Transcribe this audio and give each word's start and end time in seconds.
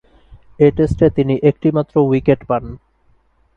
এ 0.59 0.67
টেস্টে 0.77 1.07
তিনি 1.17 1.33
একটিমাত্র 1.49 1.95
উইকেট 2.09 2.41
পান। 2.49 2.63